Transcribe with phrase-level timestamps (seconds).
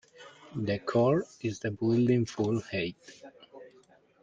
[0.55, 2.95] The core is the building's full height.